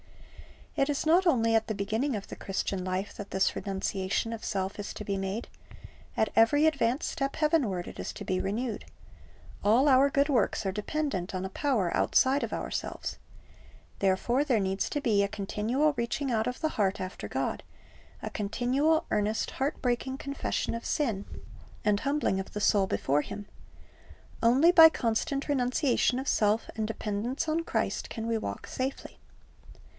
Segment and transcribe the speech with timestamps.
[0.75, 4.43] It is not only at the beginning of the Christian life that this renunciation of
[4.43, 5.47] self is to be made.
[6.17, 8.85] At every advance step heavenward it is to be renewed.
[9.63, 10.71] All our good works ijer.
[10.71, 13.17] 17:9 i6o Christ's Object Lessons are dependent on a power outside of ourselves.
[13.99, 17.61] Therefore there needs to be a continual reaching out of the heart after God,
[18.23, 21.25] a continual, earnest, heart breaking confession of sin
[21.85, 23.45] and humbling of the soul before Him.
[24.41, 29.19] Only by constant renunciation of self and dependence on Christ can we walk safely.